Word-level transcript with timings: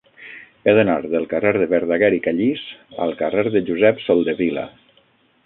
He 0.69 0.73
d'anar 0.77 0.95
del 1.11 1.27
carrer 1.33 1.51
de 1.63 1.67
Verdaguer 1.73 2.09
i 2.19 2.21
Callís 2.29 2.65
al 3.07 3.15
carrer 3.21 3.45
de 3.59 3.63
Josep 3.69 4.03
Soldevila. 4.09 4.67